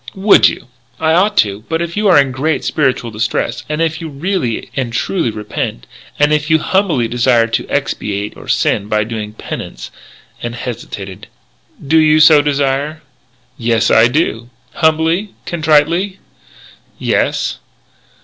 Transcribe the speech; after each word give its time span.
"Would 0.15 0.49
you?" 0.49 0.65
"I 0.99 1.13
ought 1.13 1.37
to.... 1.37 1.63
But 1.69 1.79
if 1.79 1.95
you 1.95 2.07
are 2.07 2.19
in 2.19 2.31
great 2.31 2.63
spiritual 2.63 3.11
distress, 3.11 3.63
and 3.69 3.83
if 3.83 4.01
you 4.01 4.09
really 4.09 4.71
and 4.75 4.91
truly 4.91 5.29
repent, 5.29 5.85
and 6.17 6.33
if 6.33 6.49
you 6.49 6.57
humbly 6.57 7.07
desire 7.07 7.45
to 7.45 7.69
expiate 7.69 8.35
your 8.35 8.47
sin 8.47 8.87
by 8.87 9.03
doing 9.03 9.33
penance" 9.33 9.91
And 10.41 10.55
hesitated: 10.55 11.27
"Do 11.85 11.99
you 11.99 12.19
so 12.19 12.41
desire?" 12.41 13.03
"Yes, 13.59 13.91
I 13.91 14.07
do." 14.07 14.49
"Humbly? 14.73 15.35
Contritely?" 15.45 16.17
"Yes." 16.97 17.59